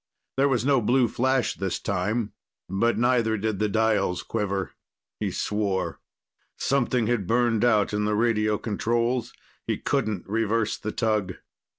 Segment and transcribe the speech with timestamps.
[0.35, 2.33] There was no blue flash this time,
[2.67, 4.71] but neither did the dials quiver.
[5.19, 5.99] He swore.
[6.57, 9.31] Something had burned out in the radio controls.
[9.67, 11.35] He couldn't reverse the tug.